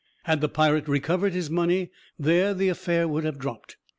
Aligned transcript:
Had 0.23 0.41
the 0.41 0.49
pirate 0.49 0.87
recovered 0.87 1.33
his 1.33 1.51
money, 1.51 1.91
there 2.17 2.55
the 2.55 2.69
affair 2.69 3.07
would 3.07 3.23
have 3.23 3.37
dropped. 3.37 3.77